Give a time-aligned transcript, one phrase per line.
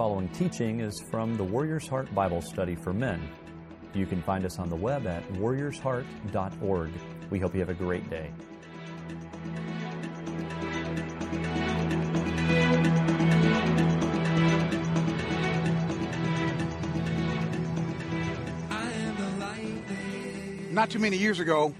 [0.00, 3.20] following teaching is from the Warrior's Heart Bible Study for Men.
[3.92, 6.90] You can find us on the web at warriorsheart.org.
[7.28, 8.30] We hope you have a great day.
[20.70, 21.74] Not too many years ago,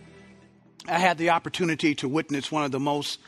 [0.86, 3.18] I had the opportunity to witness one of the most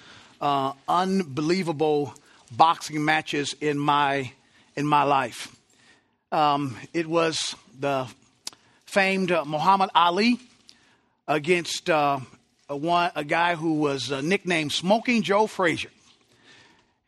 [0.43, 2.13] uh, unbelievable
[2.55, 4.33] boxing matches in my
[4.77, 5.55] in my life.
[6.31, 8.09] Um, it was the
[8.87, 10.39] famed uh, Muhammad Ali
[11.29, 12.21] against uh,
[12.69, 15.91] a, one, a guy who was uh, nicknamed Smoking Joe Frazier.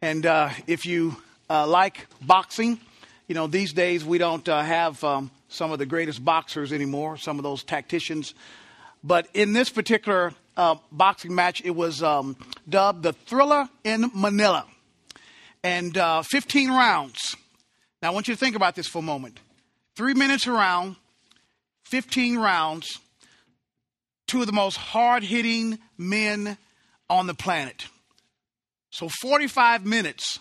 [0.02, 1.16] And uh, if you
[1.48, 2.80] uh, like boxing,
[3.28, 7.16] you know these days we don't uh, have um, some of the greatest boxers anymore,
[7.16, 8.34] some of those tacticians.
[9.02, 10.32] But in this particular
[10.92, 12.36] boxing match, it was um,
[12.68, 14.66] dubbed the Thrilla in Manila
[15.64, 17.36] and uh, 15 rounds.
[18.04, 19.40] Now, I want you to think about this for a moment.
[19.96, 20.96] Three minutes around,
[21.84, 22.98] 15 rounds,
[24.26, 26.58] two of the most hard hitting men
[27.08, 27.86] on the planet.
[28.90, 30.38] So, 45 minutes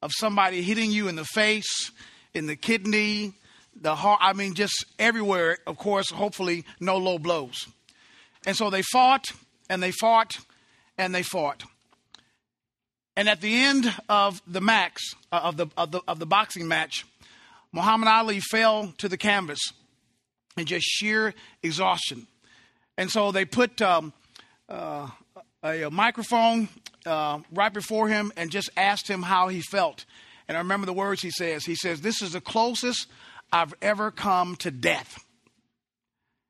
[0.00, 1.90] of somebody hitting you in the face,
[2.32, 3.32] in the kidney,
[3.74, 5.58] the heart, I mean, just everywhere.
[5.66, 7.66] Of course, hopefully, no low blows.
[8.46, 9.32] And so they fought
[9.68, 10.38] and they fought
[10.96, 11.64] and they fought.
[13.20, 16.66] And at the end of the max uh, of the, of the of the boxing
[16.66, 17.04] match,
[17.70, 19.60] Muhammad Ali fell to the canvas
[20.56, 22.26] in just sheer exhaustion.
[22.96, 24.14] And so they put um,
[24.70, 25.08] uh,
[25.62, 26.70] a, a, microphone
[27.04, 30.06] uh, right before him and just asked him how he felt.
[30.48, 31.66] And I remember the words he says.
[31.66, 33.06] He says, "This is the closest
[33.52, 35.22] I've ever come to death."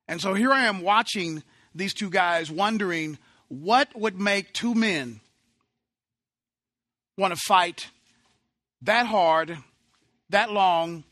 [0.07, 1.43] And so here I am watching
[1.75, 5.21] these two guys, wondering what would make two men
[7.21, 7.89] want to fight
[8.83, 9.57] that hard,
[10.31, 11.05] that long,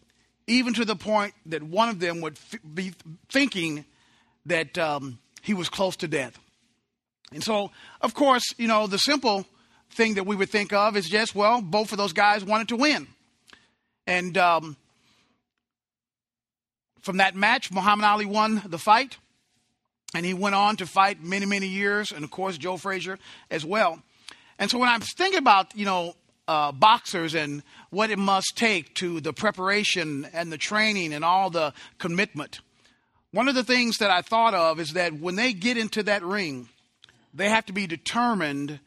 [0.47, 2.95] even to the point that one of them would f- be
[3.29, 3.85] thinking
[4.47, 6.39] that um, he was close to death.
[7.33, 7.71] And so,
[8.01, 9.45] of course, you know, the simple
[9.91, 12.77] thing that we would think of is just, well, both of those guys wanted to
[12.77, 13.07] win.
[14.07, 14.77] And um,
[17.03, 19.19] from that match, Muhammad Ali won the fight.
[20.15, 23.19] And he went on to fight many, many years, and of course, Joe Frazier
[23.51, 24.03] as well.
[24.59, 26.15] And so when I'm thinking about, you know,
[26.47, 31.51] uh, boxers and what it must take to the preparation and the training and all
[31.51, 32.61] the commitment,
[33.31, 36.25] one of the things that I thought of is that when they get into that
[36.25, 36.69] ring,
[37.35, 38.81] they have to be determined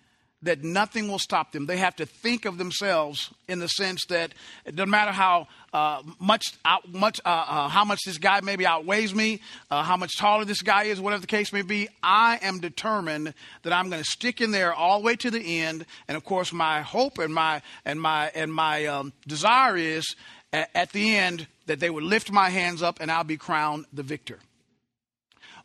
[0.43, 1.65] that nothing will stop them.
[1.65, 4.33] They have to think of themselves in the sense that
[4.65, 8.65] it doesn't matter how uh, much, out, much, uh, uh, how much this guy maybe
[8.65, 11.87] outweighs me, uh, how much taller this guy is, whatever the case may be.
[12.01, 15.61] I am determined that I'm going to stick in there all the way to the
[15.61, 15.85] end.
[16.07, 20.15] And of course, my hope and my and my and my um, desire is
[20.51, 23.85] at, at the end that they would lift my hands up and I'll be crowned
[23.93, 24.39] the victor.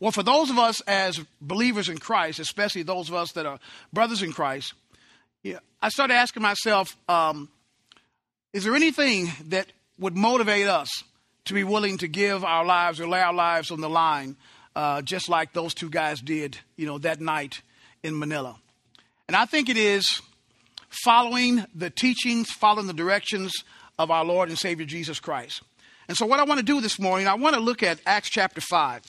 [0.00, 3.58] Well, for those of us as believers in Christ, especially those of us that are
[3.92, 4.74] brothers in Christ,
[5.82, 7.48] I started asking myself, um,
[8.52, 9.66] is there anything that
[9.98, 10.88] would motivate us
[11.44, 14.36] to be willing to give our lives or lay our lives on the line,
[14.74, 17.60] uh, just like those two guys did, you know, that night
[18.02, 18.56] in Manila?
[19.28, 20.22] And I think it is
[20.88, 23.52] following the teachings, following the directions
[23.98, 25.62] of our Lord and Savior Jesus Christ.
[26.08, 28.30] And so, what I want to do this morning, I want to look at Acts
[28.30, 29.02] chapter 5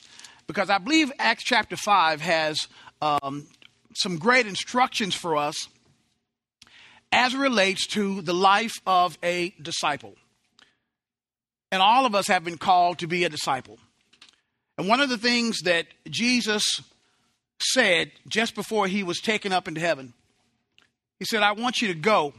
[0.48, 2.68] because I believe Acts chapter 5 has
[3.02, 3.46] um,
[3.94, 5.68] some great instructions for us
[7.12, 10.16] as it relates to the life of a disciple.
[11.72, 13.78] And all of us have been called to be a disciple.
[14.78, 16.82] And one of the things that Jesus
[17.60, 20.14] said just before he was taken up into heaven,
[21.20, 22.34] he said, I want you to go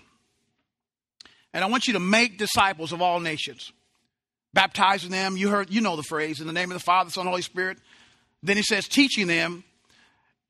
[1.53, 3.73] and I want you to make disciples of all nations,
[4.55, 5.37] baptizing them.
[5.37, 7.79] You heard, you know the phrase, in the name of the Father, Son, Holy Spirit,
[8.43, 9.65] then he says, teaching them.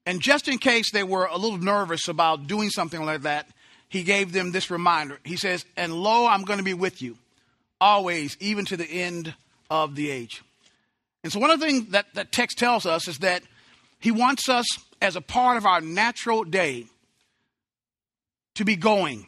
[0.07, 3.49] And just in case they were a little nervous about doing something like that,
[3.89, 5.19] he gave them this reminder.
[5.25, 7.17] He says, And lo, I'm going to be with you
[7.81, 9.35] always, even to the end
[9.71, 10.43] of the age.
[11.23, 13.43] And so, one of the things that that text tells us is that
[14.01, 14.67] he wants us,
[15.01, 16.87] as a part of our natural day,
[18.55, 19.27] to be going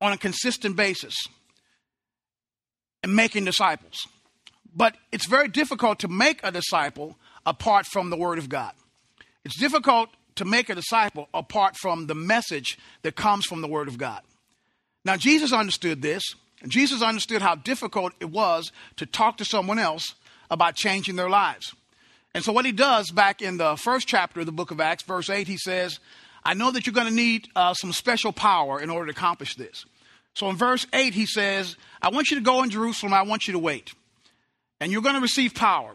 [0.00, 1.14] on a consistent basis
[3.02, 4.06] and making disciples.
[4.74, 7.16] But it's very difficult to make a disciple
[7.46, 8.72] apart from the Word of God.
[9.44, 13.88] It's difficult to make a disciple apart from the message that comes from the Word
[13.88, 14.20] of God.
[15.04, 16.22] Now, Jesus understood this,
[16.60, 20.14] and Jesus understood how difficult it was to talk to someone else
[20.50, 21.74] about changing their lives.
[22.34, 25.04] And so, what he does back in the first chapter of the book of Acts,
[25.04, 26.00] verse 8, he says,
[26.44, 29.54] I know that you're going to need uh, some special power in order to accomplish
[29.56, 29.84] this.
[30.34, 33.46] So in verse 8, he says, I want you to go in Jerusalem, I want
[33.46, 33.94] you to wait.
[34.80, 35.94] And you're going to receive power.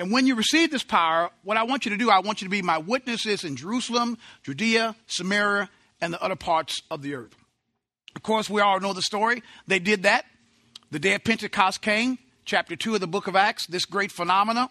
[0.00, 2.46] And when you receive this power, what I want you to do, I want you
[2.46, 5.68] to be my witnesses in Jerusalem, Judea, Samaria,
[6.00, 7.36] and the other parts of the earth.
[8.16, 9.42] Of course, we all know the story.
[9.66, 10.24] They did that.
[10.90, 12.16] The day of Pentecost came,
[12.46, 14.70] chapter 2 of the book of Acts, this great phenomena.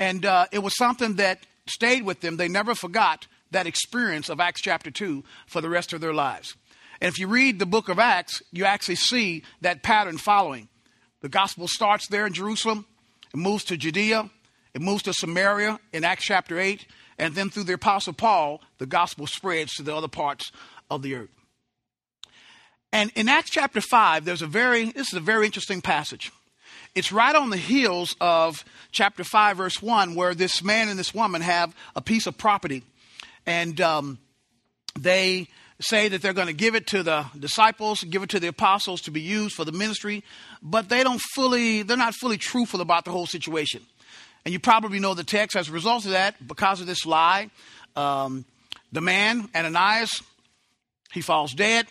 [0.00, 2.36] And uh, it was something that stayed with them.
[2.36, 6.56] They never forgot that experience of Acts chapter 2 for the rest of their lives.
[7.00, 10.68] And if you read the book of Acts, you actually see that pattern following.
[11.20, 12.86] The gospel starts there in Jerusalem,
[13.32, 14.30] it moves to Judea,
[14.74, 16.86] it moves to Samaria in Acts chapter 8,
[17.18, 20.50] and then through the Apostle Paul, the gospel spreads to the other parts
[20.90, 21.30] of the earth.
[22.92, 26.30] And in Acts chapter 5, there's a very, this is a very interesting passage.
[26.94, 31.12] It's right on the heels of chapter 5, verse 1, where this man and this
[31.12, 32.84] woman have a piece of property.
[33.46, 34.18] And um,
[34.98, 35.48] they
[35.80, 39.00] say that they're going to give it to the disciples, give it to the apostles
[39.02, 40.22] to be used for the ministry,
[40.62, 43.82] but they don't fully, they're not fully truthful about the whole situation.
[44.44, 47.50] And you probably know the text as a result of that, because of this lie,
[47.96, 48.44] um,
[48.92, 50.22] the man, Ananias,
[51.12, 51.86] he falls dead.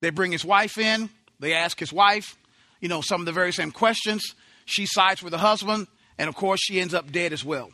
[0.00, 1.08] They bring his wife in.
[1.38, 2.36] They ask his wife,
[2.80, 4.34] you know, some of the very same questions.
[4.64, 5.86] She sides with the husband,
[6.18, 7.70] and of course, she ends up dead as well.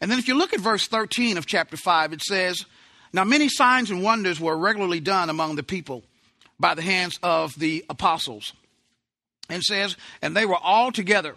[0.00, 2.64] And then if you look at verse 13 of chapter 5, it says,
[3.12, 6.02] Now many signs and wonders were regularly done among the people
[6.58, 8.52] by the hands of the apostles.
[9.48, 11.36] And says, And they were all together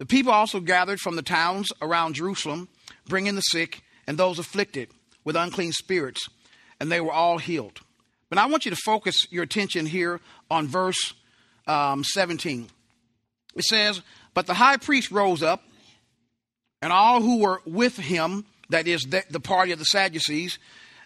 [0.00, 2.68] The people also gathered from the towns around Jerusalem,
[3.06, 4.88] bringing the sick and those afflicted
[5.24, 6.26] with unclean spirits,
[6.80, 7.80] and they were all healed.
[8.30, 11.12] But I want you to focus your attention here on verse
[11.66, 12.68] um, 17.
[13.54, 14.00] It says,
[14.32, 15.62] But the high priest rose up,
[16.80, 20.58] and all who were with him, that is, the, the party of the Sadducees,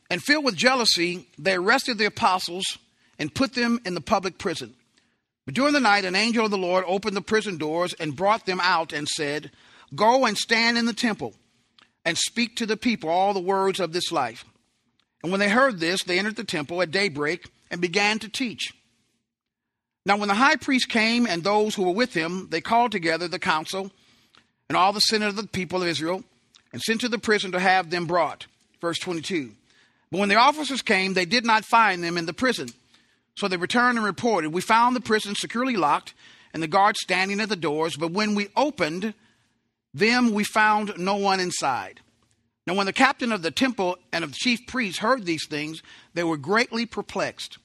[0.08, 2.78] and filled with jealousy, they arrested the apostles
[3.18, 4.72] and put them in the public prison.
[5.44, 8.46] But during the night, an angel of the Lord opened the prison doors and brought
[8.46, 9.50] them out and said,
[9.94, 11.34] Go and stand in the temple
[12.04, 14.44] and speak to the people all the words of this life.
[15.22, 18.74] And when they heard this, they entered the temple at daybreak and began to teach.
[20.06, 23.26] Now, when the high priest came and those who were with him, they called together
[23.26, 23.90] the council
[24.68, 26.22] and all the senate of the people of Israel
[26.72, 28.46] and sent to the prison to have them brought.
[28.80, 29.52] Verse 22.
[30.10, 32.68] But when the officers came, they did not find them in the prison.
[33.36, 36.14] So they returned and reported, We found the prison securely locked
[36.52, 39.14] and the guards standing at the doors, but when we opened
[39.92, 42.00] them, we found no one inside.
[42.66, 45.82] Now, when the captain of the temple and of the chief priests heard these things,
[46.14, 47.58] they were greatly perplexed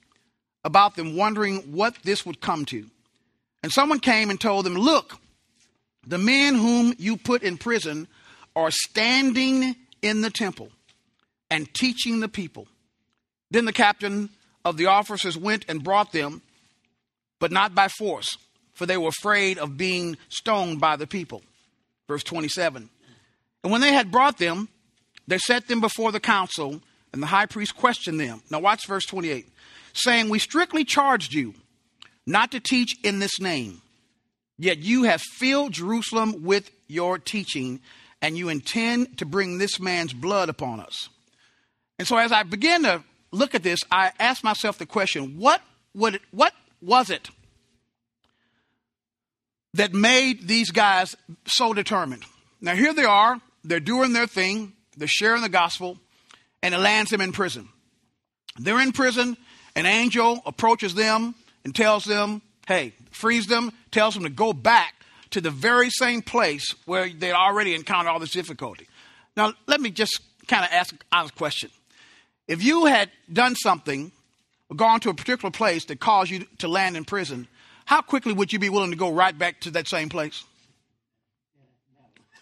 [0.65, 2.85] about them, wondering what this would come to.
[3.63, 5.17] And someone came and told them, Look,
[6.05, 8.07] the men whom you put in prison
[8.55, 10.69] are standing in the temple
[11.49, 12.67] and teaching the people.
[13.51, 14.29] Then the captain
[14.65, 16.41] of the officers went and brought them,
[17.39, 18.37] but not by force,
[18.73, 21.41] for they were afraid of being stoned by the people.
[22.07, 22.89] Verse 27.
[23.63, 24.69] And when they had brought them,
[25.27, 26.81] they set them before the council,
[27.13, 28.41] and the high priest questioned them.
[28.49, 29.47] Now, watch verse 28
[29.93, 31.53] saying, We strictly charged you
[32.25, 33.81] not to teach in this name,
[34.57, 37.79] yet you have filled Jerusalem with your teaching,
[38.21, 41.09] and you intend to bring this man's blood upon us.
[41.97, 45.61] And so, as I begin to look at this, I ask myself the question what,
[45.93, 47.29] would it, what was it
[49.73, 52.25] that made these guys so determined?
[52.61, 55.97] Now, here they are, they're doing their thing, they're sharing the gospel,
[56.61, 57.69] and it lands them in prison.
[58.57, 59.37] They're in prison,
[59.75, 64.95] an angel approaches them and tells them, hey, frees them, tells them to go back
[65.31, 68.87] to the very same place where they already encountered all this difficulty.
[69.37, 71.69] Now, let me just kind of ask honest question.
[72.49, 74.11] If you had done something,
[74.69, 77.47] or gone to a particular place that caused you to land in prison,
[77.85, 80.43] how quickly would you be willing to go right back to that same place?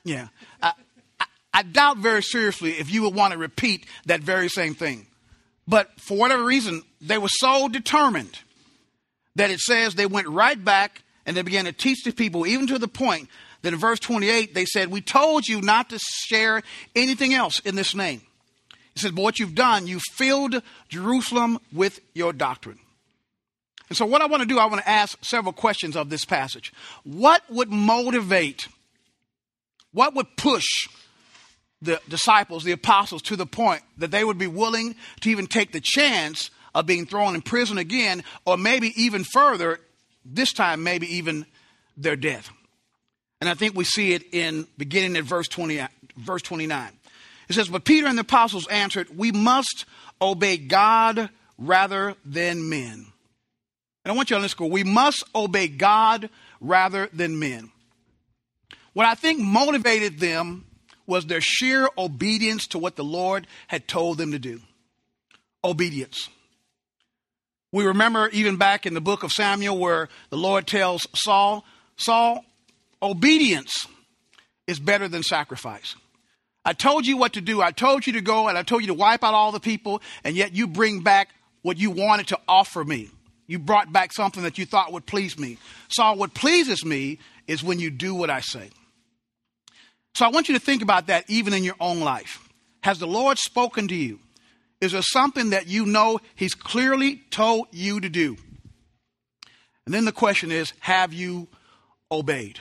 [0.06, 0.30] Yeah.
[0.64, 0.72] I,
[1.20, 5.08] I, I doubt very seriously if you would want to repeat that very same thing.
[5.68, 8.40] But for whatever reason, they were so determined
[9.36, 12.68] that it says they went right back and they began to teach the people, even
[12.68, 13.28] to the point
[13.62, 16.64] that in verse 28 they said, We told you not to share
[16.96, 18.22] anything else in this name.
[18.98, 22.80] He says, But what you've done, you filled Jerusalem with your doctrine.
[23.90, 26.26] And so, what I want to do, I want to ask several questions of this
[26.26, 26.74] passage.
[27.04, 28.68] What would motivate,
[29.94, 30.66] what would push
[31.80, 35.74] the disciples, the apostles, to the point that they would be willing to even take
[35.74, 39.80] the chance of being thrown in prison again, or maybe even further,
[40.26, 41.46] this time, maybe even
[41.96, 42.50] their death?
[43.40, 45.86] And I think we see it in beginning at verse 20,
[46.18, 46.97] verse 29.
[47.48, 49.86] It says, But Peter and the apostles answered, We must
[50.22, 53.08] obey God rather than men.
[54.04, 56.30] And I want you to underscore, we must obey God
[56.62, 57.72] rather than men.
[58.94, 60.66] What I think motivated them
[61.06, 64.62] was their sheer obedience to what the Lord had told them to do.
[65.64, 66.30] Obedience.
[67.72, 71.66] We remember even back in the book of Samuel where the Lord tells Saul,
[71.98, 72.46] Saul,
[73.02, 73.88] obedience
[74.68, 75.96] is better than sacrifice.
[76.68, 77.62] I told you what to do.
[77.62, 80.02] I told you to go and I told you to wipe out all the people,
[80.26, 81.30] and yet you bring back
[81.62, 83.10] what you wanted to offer me.
[83.48, 85.60] You brought back something that you thought would please me.
[85.88, 88.70] Saul, what pleases me is when you do what I say.
[90.14, 92.50] So I want you to think about that even in your own life.
[92.84, 94.20] Has the Lord spoken to you?
[94.82, 98.36] Is there something that you know He's clearly told you to do?
[99.86, 101.48] And then the question is, have you
[102.12, 102.60] obeyed?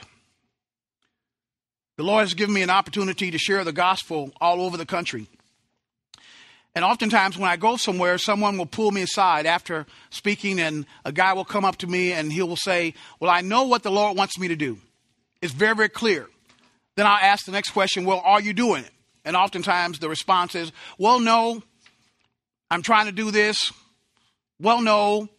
[1.97, 5.27] The Lord has given me an opportunity to share the gospel all over the country.
[6.75, 11.11] And oftentimes, when I go somewhere, someone will pull me aside after speaking, and a
[11.11, 13.89] guy will come up to me and he will say, Well, I know what the
[13.89, 14.77] Lord wants me to do.
[15.41, 16.27] It's very, very clear.
[16.95, 18.91] Then I'll ask the next question, Well, are you doing it?
[19.25, 21.63] And oftentimes the response is, Well, no,
[22.69, 23.71] I'm trying to do this.
[24.61, 25.29] Well, no,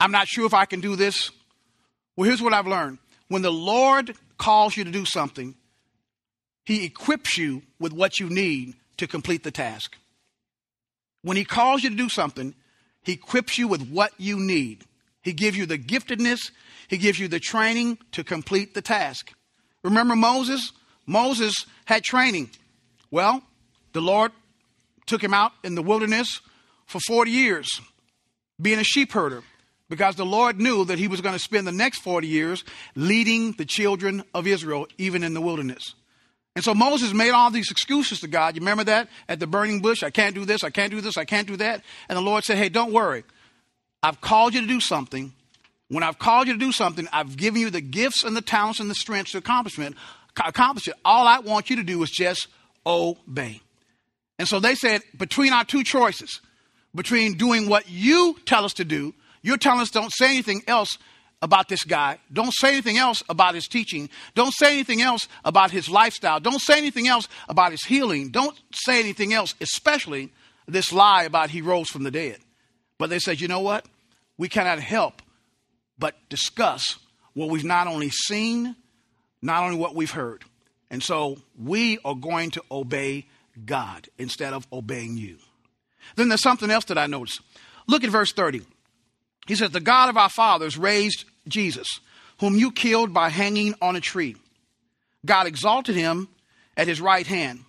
[0.00, 1.30] I'm not sure if I can do this.
[2.16, 2.98] Well, here's what I've learned
[3.28, 5.54] when the Lord calls you to do something,
[6.70, 9.96] He equips you with what you need to complete the task.
[11.22, 12.54] When He calls you to do something,
[13.02, 14.84] He equips you with what you need.
[15.20, 16.52] He gives you the giftedness,
[16.86, 19.32] He gives you the training to complete the task.
[19.82, 20.70] Remember Moses?
[21.06, 22.50] Moses had training.
[23.10, 23.42] Well,
[23.92, 24.30] the Lord
[25.06, 26.40] took him out in the wilderness
[26.86, 27.80] for 40 years
[28.62, 29.42] being a sheep herder
[29.88, 32.62] because the Lord knew that he was going to spend the next 40 years
[32.94, 35.96] leading the children of Israel, even in the wilderness.
[36.56, 38.56] And so Moses made all these excuses to God.
[38.56, 40.02] You remember that at the burning bush?
[40.02, 41.82] I can't do this, I can't do this, I can't do that.
[42.08, 43.24] And the Lord said, Hey, don't worry.
[44.02, 45.32] I've called you to do something.
[45.88, 48.80] When I've called you to do something, I've given you the gifts and the talents
[48.80, 50.94] and the strengths to accomplish it.
[51.04, 52.46] All I want you to do is just
[52.86, 53.60] obey.
[54.38, 56.40] And so they said, between our two choices,
[56.94, 60.96] between doing what you tell us to do, you're telling us don't say anything else
[61.42, 62.18] about this guy.
[62.32, 64.10] Don't say anything else about his teaching.
[64.34, 66.40] Don't say anything else about his lifestyle.
[66.40, 68.30] Don't say anything else about his healing.
[68.30, 70.30] Don't say anything else, especially
[70.68, 72.38] this lie about he rose from the dead.
[72.98, 73.86] But they said, you know what?
[74.36, 75.22] We cannot help
[75.98, 76.98] but discuss
[77.34, 78.76] what we've not only seen,
[79.42, 80.44] not only what we've heard.
[80.90, 83.26] And so we are going to obey
[83.64, 85.36] God instead of obeying you.
[86.16, 87.40] Then there's something else that I noticed.
[87.86, 88.62] Look at verse 30.
[89.46, 91.88] He says, The God of our fathers raised Jesus,
[92.38, 94.36] whom you killed by hanging on a tree.
[95.24, 96.28] God exalted him
[96.76, 97.60] at his right hand,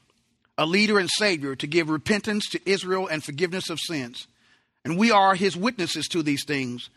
[0.57, 4.27] a leader and savior to give repentance to Israel and forgiveness of sins.
[4.85, 6.89] And we are his witnesses to these things.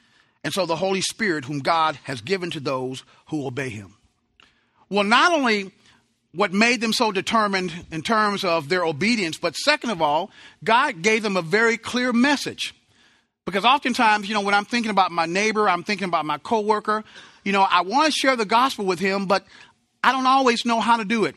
[0.42, 3.94] And so the Holy Spirit, whom God has given to those who obey him.
[4.88, 5.72] Well, not only
[6.32, 10.30] what made them so determined in terms of their obedience, but second of all,
[10.62, 12.74] God gave them a very clear message.
[13.44, 17.04] Because oftentimes, you know, when I'm thinking about my neighbor, I'm thinking about my coworker,
[17.44, 19.44] you know, I want to share the gospel with him, but
[20.02, 21.36] I don't always know how to do it.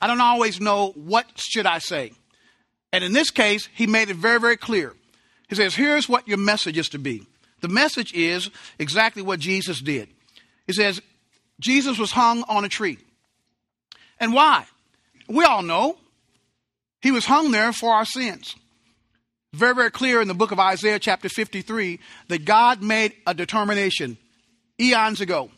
[0.00, 2.12] I don't always know what should I say.
[2.92, 4.92] And in this case, he made it very, very clear.
[5.48, 7.26] He says, here's what your message is to be.
[7.62, 10.08] The message is exactly what Jesus did.
[10.66, 11.00] He says,
[11.58, 12.98] Jesus was hung on a tree.
[14.20, 14.66] And why?
[15.26, 15.96] We all know.
[17.00, 18.56] He was hung there for our sins
[19.56, 21.98] very, very clear in the book of Isaiah, chapter 53,
[22.28, 24.18] that God made a determination
[24.80, 25.50] eons ago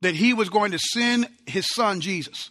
[0.00, 2.50] that he was going to send his son Jesus.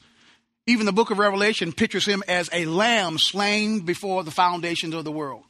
[0.68, 5.04] Even the book of Revelation pictures him as a lamb slain before the foundations of
[5.04, 5.44] the world.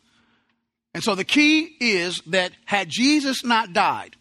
[0.94, 4.16] And so the key is that had Jesus not died,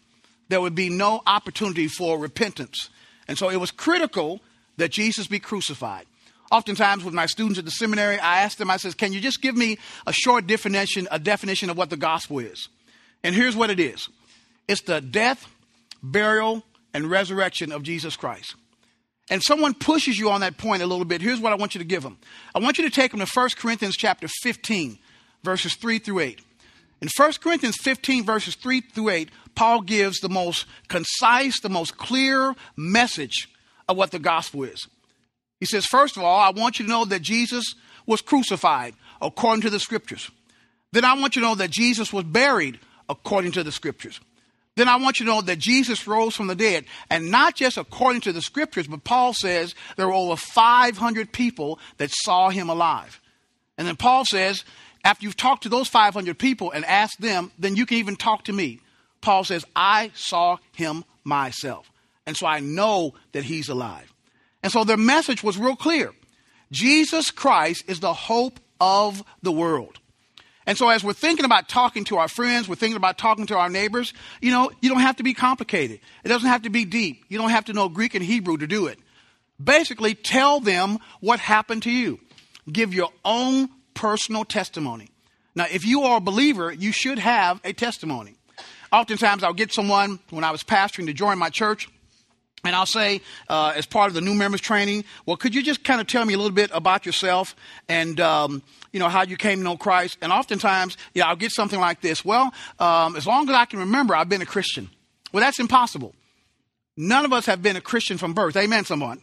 [0.49, 2.89] there would be no opportunity for repentance.
[3.27, 4.41] And so it was critical
[4.77, 6.05] that Jesus be crucified.
[6.51, 9.41] Oftentimes with my students at the seminary, I ask them, I says, can you just
[9.41, 9.77] give me
[10.07, 12.69] a short definition, a definition of what the gospel is?
[13.23, 14.09] And here's what it is.
[14.67, 15.47] It's the death,
[16.01, 16.63] burial,
[16.93, 18.55] and resurrection of Jesus Christ.
[19.29, 21.21] And someone pushes you on that point a little bit.
[21.21, 22.17] Here's what I want you to give them.
[22.55, 24.97] I want you to take them to 1 Corinthians chapter 15,
[25.43, 26.41] verses 3 through 8.
[27.01, 31.97] In 1 Corinthians 15, verses 3 through 8, Paul gives the most concise, the most
[31.97, 33.49] clear message
[33.87, 34.87] of what the gospel is.
[35.59, 37.75] He says, First of all, I want you to know that Jesus
[38.05, 40.29] was crucified according to the scriptures.
[40.91, 44.19] Then I want you to know that Jesus was buried according to the scriptures.
[44.75, 46.85] Then I want you to know that Jesus rose from the dead.
[47.09, 51.79] And not just according to the scriptures, but Paul says there were over 500 people
[51.97, 53.19] that saw him alive.
[53.77, 54.63] And then Paul says,
[55.03, 58.45] after you've talked to those 500 people and asked them, then you can even talk
[58.45, 58.79] to me.
[59.21, 61.91] Paul says, I saw him myself.
[62.25, 64.13] And so I know that he's alive.
[64.61, 66.13] And so their message was real clear
[66.71, 69.99] Jesus Christ is the hope of the world.
[70.65, 73.57] And so as we're thinking about talking to our friends, we're thinking about talking to
[73.57, 75.99] our neighbors, you know, you don't have to be complicated.
[76.23, 77.25] It doesn't have to be deep.
[77.27, 78.99] You don't have to know Greek and Hebrew to do it.
[79.61, 82.19] Basically, tell them what happened to you.
[82.71, 85.09] Give your own personal testimony.
[85.55, 88.35] Now, if you are a believer, you should have a testimony.
[88.91, 91.89] Oftentimes, I'll get someone when I was pastoring to join my church.
[92.63, 95.83] And I'll say, uh, as part of the new members training, well, could you just
[95.83, 97.55] kind of tell me a little bit about yourself
[97.87, 98.61] and, um,
[98.91, 100.17] you know, how you came to know Christ?
[100.21, 102.25] And oftentimes, yeah, I'll get something like this.
[102.25, 104.89] Well, um, as long as I can remember, I've been a Christian.
[105.31, 106.13] Well, that's impossible.
[106.97, 108.57] None of us have been a Christian from birth.
[108.57, 109.21] Amen, someone.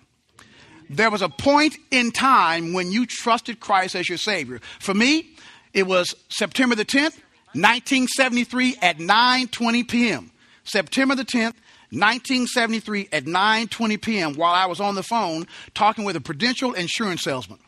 [0.89, 4.61] There was a point in time when you trusted Christ as your Savior.
[4.81, 5.31] For me,
[5.75, 7.21] it was September the 10th,
[7.53, 10.31] 1973 at 9:20 p.m.
[10.65, 11.55] September the 10th,
[11.91, 14.35] 1973 at 9:20 p.m.
[14.35, 17.59] while I was on the phone talking with a Prudential insurance salesman.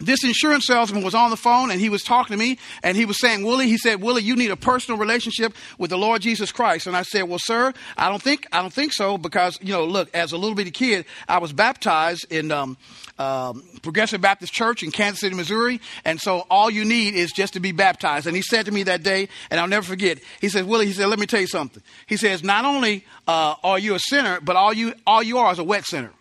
[0.00, 3.04] This insurance salesman was on the phone and he was talking to me and he
[3.04, 6.50] was saying, Willie, he said, Willie, you need a personal relationship with the Lord Jesus
[6.50, 6.88] Christ.
[6.88, 9.84] And I said, Well, sir, I don't think I don't think so because, you know,
[9.84, 12.76] look, as a little bitty kid, I was baptized in um,
[13.18, 15.80] um, Progressive Baptist Church in Kansas City, Missouri.
[16.04, 18.26] And so all you need is just to be baptized.
[18.26, 20.92] And he said to me that day, and I'll never forget, he says, Willie, he
[20.92, 21.82] said, let me tell you something.
[22.06, 25.52] He says, not only uh, are you a sinner, but all you, all you are
[25.52, 26.12] is a wet sinner.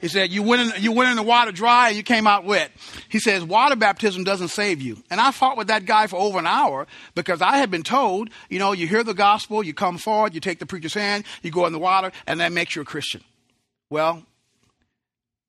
[0.00, 2.44] He said, you went, in, you went in the water dry and you came out
[2.44, 2.70] wet.
[3.08, 5.02] He says, water baptism doesn't save you.
[5.08, 8.28] And I fought with that guy for over an hour because I had been told,
[8.50, 11.50] you know, you hear the gospel, you come forward, you take the preacher's hand, you
[11.50, 13.24] go in the water, and that makes you a Christian.
[13.88, 14.22] Well,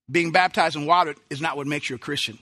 [0.10, 2.40] being baptized in water is not what makes you a Christian.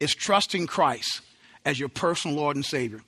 [0.00, 1.20] It's trusting Christ
[1.64, 3.00] as your personal Lord and Savior.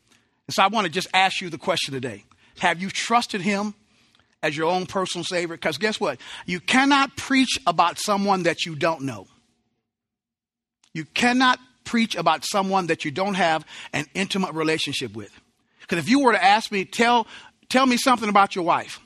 [0.46, 2.24] And so I want to just ask you the question today.
[2.58, 3.74] Have you trusted Him
[4.42, 5.56] as your own personal Savior?
[5.56, 6.20] Because guess what?
[6.46, 9.26] You cannot preach about someone that you don't know.
[10.92, 15.30] You cannot preach about someone that you don't have an intimate relationship with.
[15.80, 17.26] Because if you were to ask me, tell,
[17.68, 19.00] tell me something about your wife,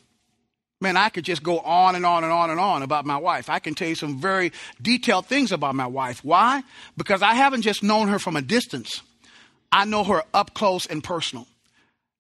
[0.81, 3.51] Man, I could just go on and on and on and on about my wife.
[3.51, 6.25] I can tell you some very detailed things about my wife.
[6.25, 6.63] Why?
[6.97, 9.03] Because I haven't just known her from a distance.
[9.73, 11.47] I know her up close and personal.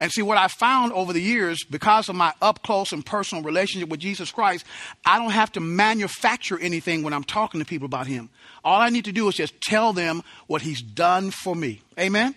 [0.00, 3.42] And see, what I found over the years, because of my up close and personal
[3.42, 4.64] relationship with Jesus Christ,
[5.04, 8.28] I don't have to manufacture anything when I'm talking to people about Him.
[8.64, 11.82] All I need to do is just tell them what He's done for me.
[11.98, 12.34] Amen?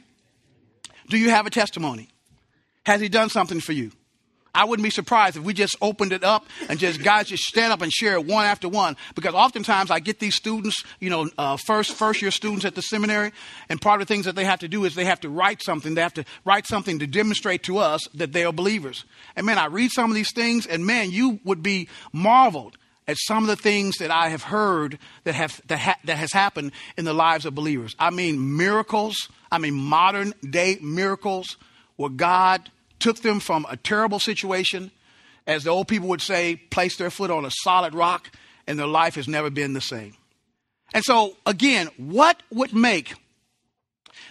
[1.09, 2.09] Do you have a testimony?
[2.85, 3.91] Has He done something for you?
[4.53, 7.71] I wouldn't be surprised if we just opened it up and just guys just stand
[7.71, 8.97] up and share it one after one.
[9.15, 12.81] Because oftentimes I get these students, you know, uh, first first year students at the
[12.81, 13.31] seminary,
[13.69, 15.63] and part of the things that they have to do is they have to write
[15.63, 15.95] something.
[15.95, 19.05] They have to write something to demonstrate to us that they are believers.
[19.35, 23.17] And man, I read some of these things, and man, you would be marveled at
[23.19, 26.71] some of the things that I have heard that have that, ha- that has happened
[26.97, 27.95] in the lives of believers.
[27.99, 29.29] I mean miracles.
[29.51, 31.57] I mean modern day miracles
[31.95, 32.69] where God
[33.01, 34.91] took them from a terrible situation,
[35.47, 38.31] as the old people would say, placed their foot on a solid rock,
[38.67, 40.13] and their life has never been the same.
[40.93, 43.15] And so, again, what would make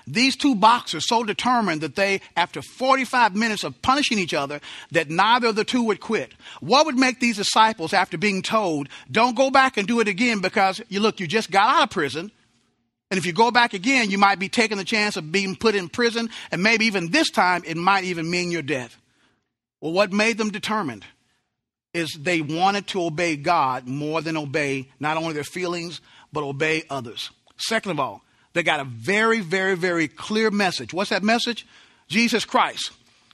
[0.06, 5.10] these two boxers so determined that they, after 45 minutes of punishing each other, that
[5.10, 6.32] neither of the two would quit?
[6.60, 10.40] What would make these disciples, after being told, don't go back and do it again
[10.40, 12.30] because you look, you just got out of prison,
[13.10, 15.74] and if you go back again, you might be taking the chance of being put
[15.74, 18.96] in prison, and maybe even this time it might even mean your death.
[19.80, 21.04] Well, what made them determined
[21.92, 26.00] is they wanted to obey God more than obey not only their feelings,
[26.32, 27.30] but obey others.
[27.56, 30.94] Second of all, they got a very, very, very clear message.
[30.94, 31.66] What's that message?
[32.08, 32.92] Jesus Christ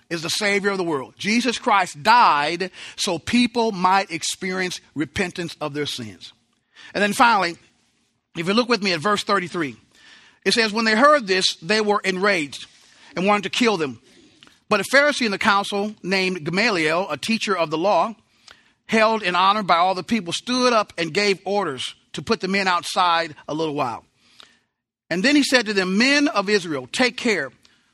[0.08, 1.14] is the Savior of the world.
[1.18, 6.32] Jesus Christ died so people might experience repentance of their sins.
[6.94, 7.56] And then finally,
[8.38, 9.76] if you look with me at verse 33,
[10.44, 12.66] it says, When they heard this, they were enraged
[13.16, 14.00] and wanted to kill them.
[14.68, 18.14] But a Pharisee in the council named Gamaliel, a teacher of the law,
[18.86, 22.48] held in honor by all the people, stood up and gave orders to put the
[22.48, 24.04] men outside a little while.
[25.08, 27.52] And then he said to them, Men of Israel, take care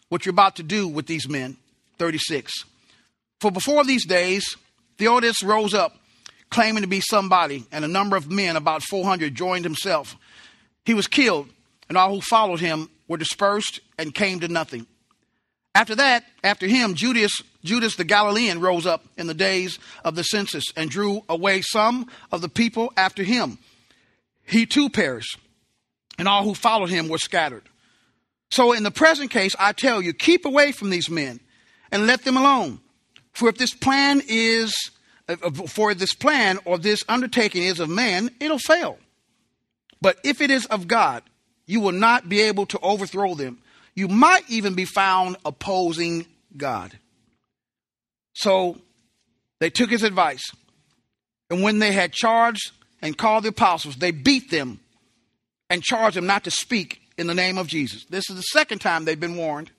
[0.09, 1.57] what you're about to do with these men.
[1.99, 2.53] 36.
[3.41, 4.45] For before these days,
[4.99, 5.97] Theudas rose up,
[6.51, 10.17] claiming to be somebody, and a number of men, about 400, joined himself.
[10.85, 11.49] He was killed,
[11.89, 14.87] and all who followed him were dispersed and came to nothing.
[15.75, 17.33] After that, after him, Judas,
[17.65, 22.11] Judas the Galilean rose up in the days of the census and drew away some
[22.31, 23.59] of the people after him.
[24.45, 25.39] He too perished,
[26.19, 27.63] and all who followed him were scattered.
[28.51, 31.41] So in the present case, I tell you, keep away from these men
[31.91, 32.81] and let them alone.
[33.33, 34.75] For if this plan is,
[35.27, 35.37] uh,
[35.69, 38.99] for this plan or this undertaking is of man, it'll fail.
[40.03, 41.23] But if it is of God,
[41.67, 43.63] you will not be able to overthrow them
[43.95, 46.99] you might even be found opposing God.
[48.35, 48.79] So
[49.61, 50.43] they took his advice.
[51.51, 52.71] And when they had charged
[53.03, 54.81] and called the apostles, they beat them
[55.69, 58.05] and charged them not to speak in the name of Jesus.
[58.07, 59.71] This is the second time they've been warned.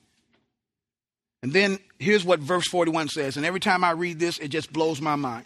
[1.42, 3.36] And then here's what verse 41 says.
[3.36, 5.46] And every time I read this, it just blows my mind.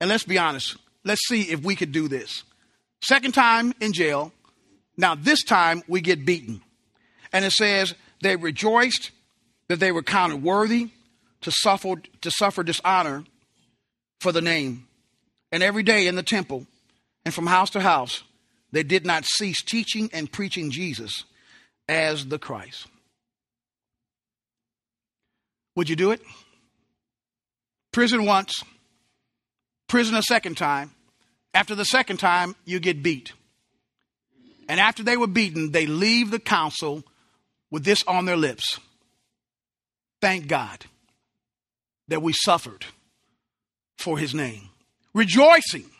[0.00, 0.76] And let's be honest.
[1.04, 2.44] Let's see if we could do this.
[3.02, 4.32] Second time in jail.
[4.96, 6.60] Now, this time we get beaten.
[7.32, 9.10] And it says, they rejoiced
[9.68, 10.90] that they were counted worthy
[11.42, 13.24] to suffer, to suffer dishonor
[14.20, 14.86] for the name.
[15.52, 16.66] And every day in the temple
[17.24, 18.22] and from house to house,
[18.72, 21.24] they did not cease teaching and preaching Jesus
[21.88, 22.86] as the Christ.
[25.76, 26.20] Would you do it?
[27.92, 28.62] Prison once,
[29.88, 30.92] prison a second time.
[31.52, 33.32] After the second time, you get beat.
[34.68, 37.02] And after they were beaten, they leave the council
[37.70, 38.78] with this on their lips
[40.20, 40.84] Thank God
[42.08, 42.84] that we suffered
[43.96, 44.68] for his name.
[45.14, 45.90] Rejoicing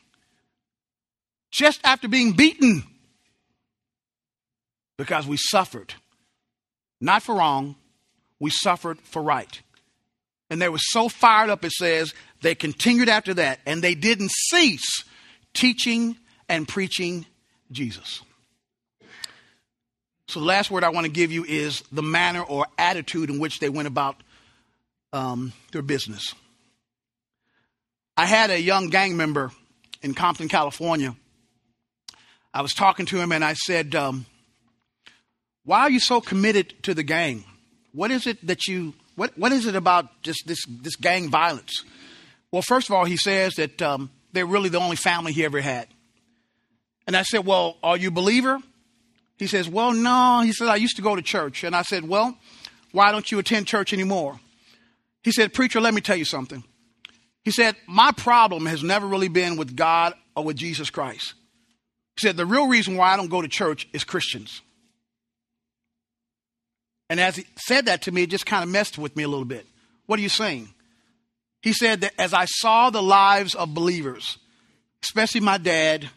[1.50, 2.84] just after being beaten
[4.96, 5.94] because we suffered.
[7.00, 7.76] Not for wrong,
[8.38, 9.60] we suffered for right.
[10.50, 14.30] And they were so fired up, it says, they continued after that and they didn't
[14.30, 15.04] cease
[15.54, 16.16] teaching
[16.48, 17.26] and preaching
[17.70, 18.22] Jesus.
[20.28, 23.40] So the last word I want to give you is the manner or attitude in
[23.40, 24.16] which they went about
[25.12, 26.34] um, their business.
[28.16, 29.50] I had a young gang member
[30.02, 31.16] in Compton, California.
[32.52, 34.26] I was talking to him and I said, um,
[35.64, 37.44] Why are you so committed to the gang?
[37.92, 41.84] What is it that you, what, what is it about just this, this gang violence?
[42.52, 45.60] Well, first of all, he says that um, they're really the only family he ever
[45.60, 45.88] had.
[47.06, 48.58] And I said, Well, are you a believer?
[49.36, 50.42] He says, Well, no.
[50.42, 51.64] He said, I used to go to church.
[51.64, 52.36] And I said, Well,
[52.92, 54.38] why don't you attend church anymore?
[55.22, 56.64] He said, Preacher, let me tell you something.
[57.44, 61.34] He said, My problem has never really been with God or with Jesus Christ.
[62.20, 64.60] He said, The real reason why I don't go to church is Christians.
[67.08, 69.28] And as he said that to me, it just kind of messed with me a
[69.28, 69.66] little bit.
[70.06, 70.72] What are you saying?
[71.62, 74.38] He said that as I saw the lives of believers,
[75.02, 76.08] especially my dad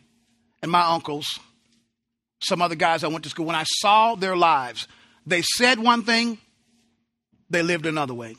[0.62, 1.40] and my uncles,
[2.42, 4.88] some other guys I went to school, when I saw their lives,
[5.26, 6.38] they said one thing,
[7.50, 8.36] they lived another way.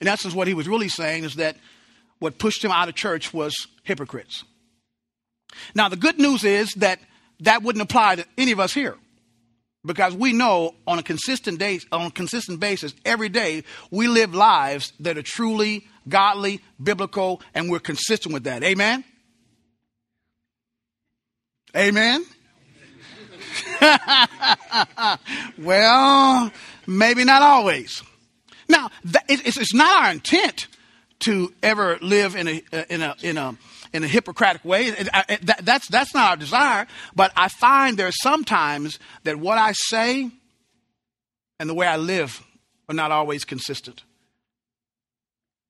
[0.00, 1.56] In essence, what he was really saying is that
[2.18, 4.44] what pushed him out of church was hypocrites.
[5.74, 7.00] Now, the good news is that
[7.40, 8.96] that wouldn't apply to any of us here
[9.84, 14.34] because we know on a consistent day, on a consistent basis every day we live
[14.34, 18.62] lives that are truly godly, biblical, and we're consistent with that.
[18.62, 19.04] Amen.
[21.76, 22.24] Amen.
[25.58, 26.50] well,
[26.86, 28.02] maybe not always.
[28.68, 28.90] Now,
[29.28, 30.68] it's not our intent
[31.20, 33.56] to ever live in a uh, in a in a
[33.92, 34.90] in a Hippocratic way.
[35.62, 36.86] That's that's not our desire.
[37.14, 40.30] But I find there are sometimes that what I say
[41.58, 42.42] and the way I live
[42.88, 44.02] are not always consistent.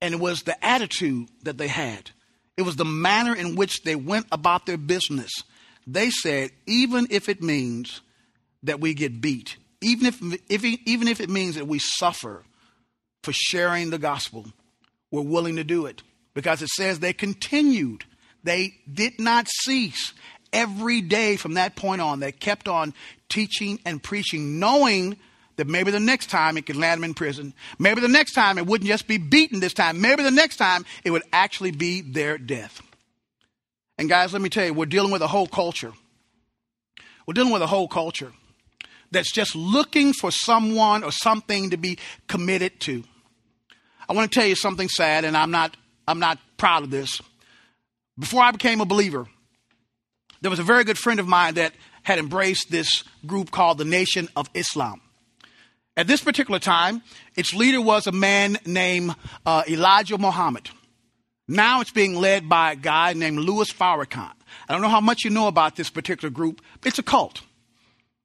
[0.07, 2.11] And it was the attitude that they had.
[2.57, 5.31] It was the manner in which they went about their business
[5.87, 8.01] they said, even if it means
[8.64, 12.42] that we get beat, even if, if, even if it means that we suffer
[13.23, 14.47] for sharing the gospel,
[15.11, 16.03] we're willing to do it.
[16.35, 18.05] Because it says they continued,
[18.42, 20.12] they did not cease.
[20.53, 22.95] Every day from that point on, they kept on
[23.29, 25.16] teaching and preaching, knowing
[25.57, 27.55] that maybe the next time it could land them in prison.
[27.79, 30.01] Maybe the next time it wouldn't just be beaten this time.
[30.01, 32.83] Maybe the next time it would actually be their death.
[33.99, 35.92] And guys, let me tell you, we're dealing with a whole culture.
[37.27, 38.33] We're dealing with a whole culture
[39.11, 43.05] that's just looking for someone or something to be committed to.
[44.09, 47.21] I want to tell you something sad, and I'm not, I'm not proud of this.
[48.19, 49.27] Before I became a believer,
[50.40, 53.85] there was a very good friend of mine that had embraced this group called the
[53.85, 55.01] Nation of Islam.
[55.96, 57.02] At this particular time,
[57.37, 59.14] its leader was a man named
[59.46, 60.68] uh, Elijah Muhammad.
[61.48, 64.32] Now it's being led by a guy named Louis Farrakhan.
[64.68, 66.61] I don't know how much you know about this particular group.
[66.85, 67.42] It's a cult.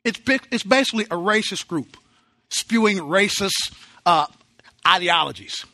[0.03, 0.19] It's,
[0.51, 1.97] it's basically a racist group
[2.49, 3.73] spewing racist
[4.05, 4.25] uh,
[4.85, 5.65] ideologies.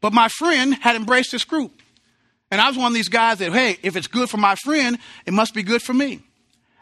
[0.00, 1.80] But my friend had embraced this group.
[2.50, 4.98] And I was one of these guys that, hey, if it's good for my friend,
[5.26, 6.22] it must be good for me.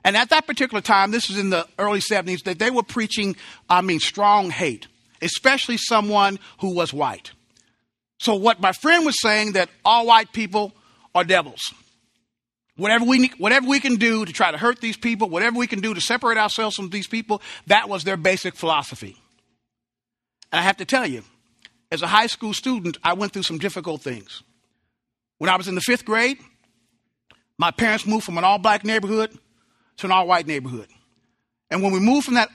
[0.05, 3.37] And at that particular time, this was in the early 70s, that they were preaching,
[3.69, 4.89] I mean, strong hate,
[5.21, 7.33] especially someone who was white.
[8.19, 10.73] So what my friend was saying that all white people
[11.15, 11.73] are devils.
[12.77, 15.81] Whatever we, whatever we can do to try to hurt these people, whatever we can
[15.81, 19.17] do to separate ourselves from these people, that was their basic philosophy.
[20.51, 21.23] And I have to tell you,
[21.93, 24.43] as a high school student, I went through some difficult things.
[25.39, 26.39] When I was in the fifth grade,
[27.59, 29.39] my parents moved from an all black neighborhood
[29.99, 30.89] to an all white neighborhood.
[31.71, 32.49] And when we moved from that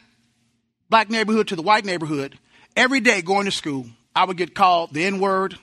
[0.90, 2.38] black neighborhood to the white neighborhood,
[2.76, 5.58] every day going to school, I would get called the N word,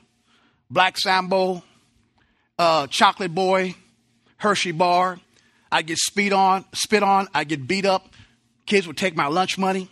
[0.71, 1.63] Black Sambo,
[2.59, 3.75] uh, Chocolate Boy,
[4.37, 5.19] Hershey Bar.
[5.71, 7.29] I'd get spit on, spit on.
[7.35, 8.09] I'd get beat up.
[8.67, 9.89] Kids would take my lunch money.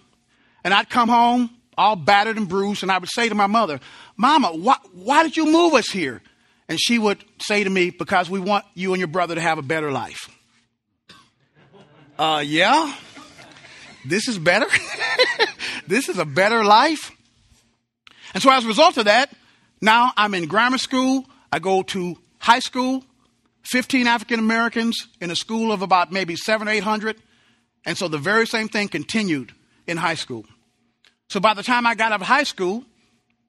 [0.64, 3.80] And I'd come home all battered and bruised, and I would say to my mother,
[4.16, 6.22] Mama, why, why did you move us here?
[6.68, 9.58] And she would say to me, Because we want you and your brother to have
[9.58, 10.28] a better life.
[12.18, 12.94] Uh, yeah?
[14.04, 14.66] This is better?
[15.86, 17.10] this is a better life?
[18.34, 19.32] And so as a result of that,
[19.80, 21.24] now I'm in grammar school.
[21.50, 23.04] I go to high school,
[23.64, 27.16] 15 African Americans in a school of about maybe seven or 800.
[27.86, 29.52] And so the very same thing continued
[29.86, 30.44] in high school.
[31.28, 32.84] So by the time I got out of high school,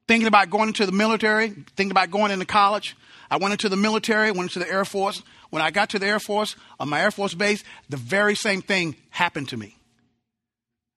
[0.07, 2.95] thinking about going into the military, thinking about going into college,
[3.29, 5.21] I went into the military, went into the Air Force.
[5.53, 8.63] When I got to the Air Force, on my Air Force base, the very same
[8.63, 9.77] thing happened to me.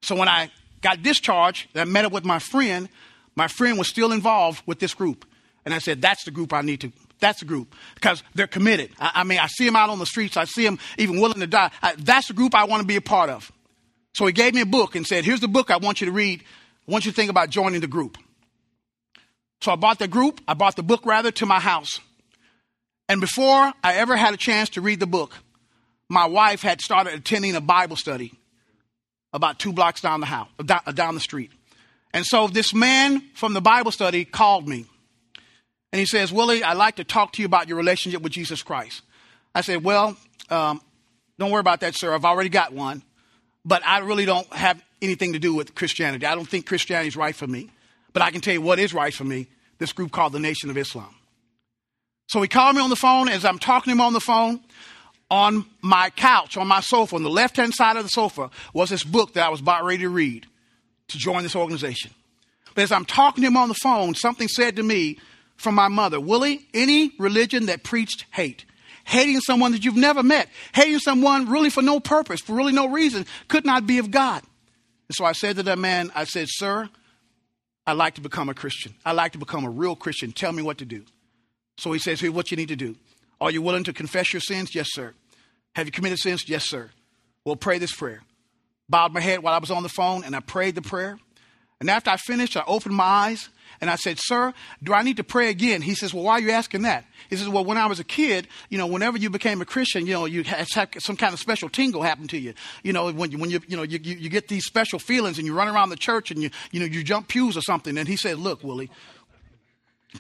[0.01, 2.89] So when I got discharged, I met up with my friend.
[3.35, 5.27] My friend was still involved with this group.
[5.67, 7.75] And I said, that's the group I need to, that's the group.
[7.97, 8.93] Because they're committed.
[8.99, 10.39] I, I mean, I see them out on the streets.
[10.39, 11.71] I see them even willing to die.
[11.83, 13.53] I, that's the group I want to be a part of.
[14.15, 16.13] So he gave me a book and said, here's the book I want you to
[16.13, 16.43] read.
[16.89, 18.17] I want you to think about joining the group.
[19.61, 22.01] So I bought the group, I bought the book rather to my house.
[23.09, 25.35] And before I ever had a chance to read the book,
[26.09, 28.33] my wife had started attending a Bible study
[29.33, 30.49] about two blocks down the house,
[30.95, 31.51] down the street.
[32.13, 34.87] And so this man from the Bible study called me.
[35.93, 38.63] And he says, Willie, I'd like to talk to you about your relationship with Jesus
[38.63, 39.03] Christ.
[39.55, 40.17] I said, Well,
[40.51, 40.81] um,
[41.39, 42.15] don't worry about that, sir.
[42.15, 43.03] I've already got one.
[43.65, 46.25] But I really don't have anything to do with Christianity.
[46.25, 47.71] I don't think Christianity is right for me.
[48.13, 50.71] But I can tell you what is right for me this group called the Nation
[50.71, 51.15] of Islam.
[52.27, 53.29] So he called me on the phone.
[53.29, 54.61] As I'm talking to him on the phone,
[55.31, 58.91] on my couch, on my sofa, on the left hand side of the sofa, was
[58.91, 60.47] this book that I was about ready to read
[61.09, 62.13] to join this organization.
[62.75, 65.19] But as I'm talking to him on the phone, something said to me
[65.57, 68.65] from my mother Willie, any religion that preached hate,
[69.05, 72.89] hating someone that you've never met, hating someone really for no purpose, for really no
[72.89, 74.43] reason, could not be of God.
[75.09, 76.89] And so I said to that man, I said, Sir,
[77.87, 78.95] I'd like to become a Christian.
[79.05, 80.33] I'd like to become a real Christian.
[80.33, 81.05] Tell me what to do.
[81.79, 82.97] So he says, Here's what you need to do.
[83.41, 84.75] Are you willing to confess your sins?
[84.75, 85.15] Yes, sir.
[85.75, 86.49] Have you committed sins?
[86.49, 86.91] Yes, sir.
[87.45, 88.23] Well, pray this prayer.
[88.89, 91.19] Bowed my head while I was on the phone and I prayed the prayer.
[91.81, 95.19] And after I finished, I opened my eyes and I said, Sir, do I need
[95.19, 95.83] to pray again?
[95.83, 97.05] He says, Well, why are you asking that?
[97.29, 100.07] He says, Well, when I was a kid, you know, whenever you became a Christian,
[100.07, 102.55] you know, you had some kind of special tingle happen to you.
[102.83, 105.47] You know, when you, when you, you know, you, you get these special feelings and
[105.47, 107.99] you run around the church and you, you know, you jump pews or something.
[107.99, 108.91] And he said, Look, Willie,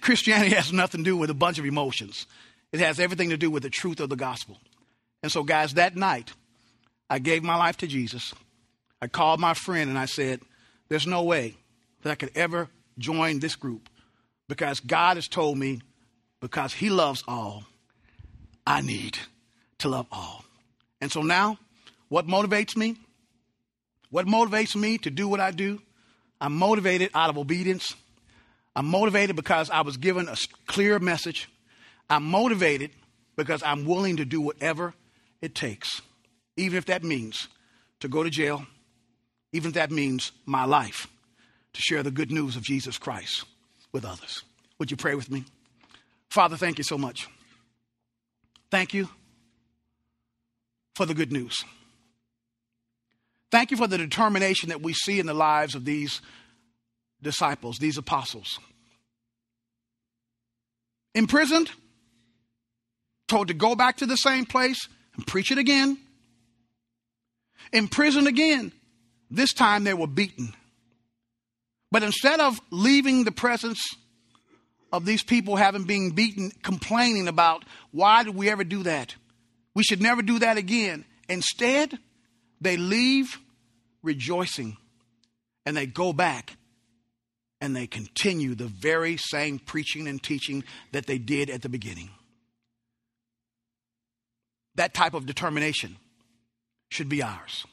[0.01, 2.27] Christianity has nothing to do with a bunch of emotions.
[2.73, 4.59] It has everything to do with the truth of the gospel.
[5.23, 6.33] And so, guys, that night,
[7.09, 8.35] I gave my life to Jesus.
[9.01, 10.41] I called my friend and I said,
[10.89, 11.57] There's no way
[12.03, 13.89] that I could ever join this group
[14.49, 15.81] because God has told me,
[16.41, 17.65] because He loves all,
[18.67, 19.19] I need
[19.79, 20.45] to love all.
[21.01, 21.59] And so now,
[22.09, 22.97] what motivates me?
[24.11, 25.81] What motivates me to do what I do?
[26.41, 27.95] I'm motivated out of obedience.
[28.77, 30.37] I'm motivated because I was given a
[30.67, 31.49] clear message.
[32.11, 32.91] I'm motivated
[33.35, 34.93] because I'm willing to do whatever
[35.41, 36.03] it takes,
[36.59, 37.49] even if that means
[38.01, 38.67] to go to jail,
[39.53, 41.09] even if that means my life
[41.73, 43.45] to share the good news of Jesus Christ
[43.93, 44.43] with others.
[44.79, 45.45] Would you pray with me?
[46.29, 47.29] Father, thank you so much.
[48.71, 49.09] Thank you
[50.95, 51.65] for the good news.
[53.51, 56.21] Thank you for the determination that we see in the lives of these
[57.23, 58.59] disciples, these apostles.
[61.15, 61.71] Imprisoned,
[63.29, 65.99] told to go back to the same place and preach it again.
[67.73, 68.73] Imprisoned again.
[69.31, 70.55] This time they were beaten
[71.91, 73.81] But instead of leaving the presence
[74.93, 79.15] of these people having been beaten, complaining about why did we ever do that?
[79.75, 81.05] We should never do that again.
[81.29, 81.99] Instead,
[82.61, 83.39] they leave
[84.03, 84.77] rejoicing
[85.65, 86.57] and they go back
[87.61, 92.11] and they continue the very same preaching and teaching that they did at the beginning.
[94.75, 95.97] That type of determination
[96.91, 97.65] should be ours.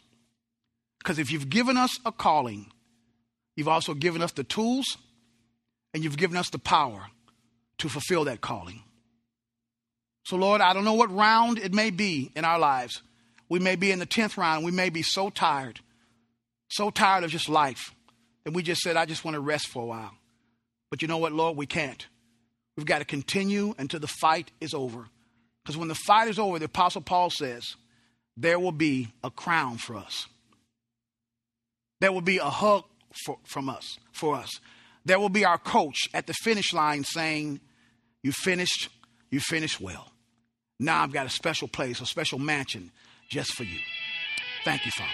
[0.99, 2.71] Because if you've given us a calling,
[3.55, 4.97] you've also given us the tools
[5.93, 7.07] and you've given us the power
[7.79, 8.83] to fulfill that calling.
[10.25, 13.01] So, Lord, I don't know what round it may be in our lives.
[13.49, 14.63] We may be in the 10th round.
[14.63, 15.81] We may be so tired,
[16.69, 17.93] so tired of just life
[18.45, 20.11] that we just said, I just want to rest for a while.
[20.89, 21.57] But you know what, Lord?
[21.57, 22.05] We can't.
[22.75, 25.07] We've got to continue until the fight is over.
[25.63, 27.75] Because when the fight is over, the Apostle Paul says,
[28.35, 30.27] there will be a crown for us.
[32.01, 32.83] There will be a hug
[33.25, 34.59] for, from us, for us.
[35.05, 37.59] There will be our coach at the finish line saying,
[38.23, 38.89] You finished,
[39.29, 40.11] you finished well.
[40.79, 42.91] Now I've got a special place, a special mansion
[43.29, 43.79] just for you.
[44.65, 45.11] Thank you, Father.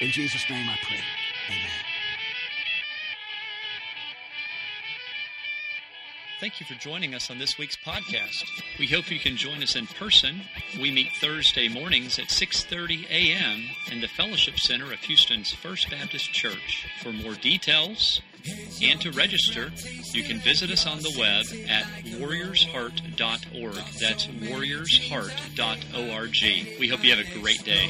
[0.00, 1.00] In Jesus' name I pray.
[1.48, 1.87] Amen.
[6.40, 8.44] Thank you for joining us on this week's podcast.
[8.78, 10.42] We hope you can join us in person.
[10.80, 13.64] We meet Thursday mornings at 6:30 a.m.
[13.90, 16.86] in the Fellowship Center of Houston's First Baptist Church.
[17.02, 18.22] For more details
[18.80, 19.72] and to register,
[20.12, 21.82] you can visit us on the web at
[22.20, 23.74] warriorsheart.org.
[24.00, 26.78] That's warriorsheart.org.
[26.78, 27.88] We hope you have a great day.